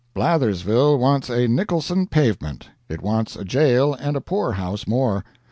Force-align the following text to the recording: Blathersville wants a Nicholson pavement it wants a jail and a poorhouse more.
Blathersville 0.15 0.97
wants 0.97 1.29
a 1.29 1.47
Nicholson 1.47 2.07
pavement 2.07 2.69
it 2.89 3.03
wants 3.03 3.35
a 3.35 3.45
jail 3.45 3.93
and 3.93 4.15
a 4.17 4.21
poorhouse 4.21 4.87
more. 4.87 5.23